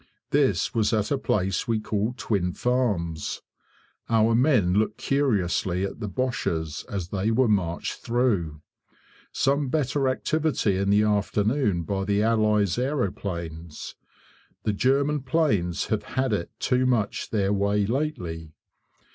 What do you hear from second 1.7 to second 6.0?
call Twin Farms. Our men looked curiously at